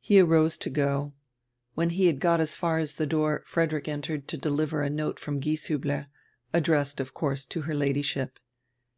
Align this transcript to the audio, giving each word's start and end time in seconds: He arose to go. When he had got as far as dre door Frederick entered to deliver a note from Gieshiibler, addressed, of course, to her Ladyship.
He 0.00 0.18
arose 0.20 0.56
to 0.56 0.70
go. 0.70 1.12
When 1.74 1.90
he 1.90 2.06
had 2.06 2.18
got 2.18 2.40
as 2.40 2.56
far 2.56 2.78
as 2.78 2.94
dre 2.94 3.04
door 3.04 3.42
Frederick 3.44 3.88
entered 3.88 4.26
to 4.28 4.38
deliver 4.38 4.80
a 4.80 4.88
note 4.88 5.20
from 5.20 5.38
Gieshiibler, 5.38 6.06
addressed, 6.54 6.98
of 6.98 7.12
course, 7.12 7.44
to 7.44 7.60
her 7.60 7.74
Ladyship. 7.74 8.38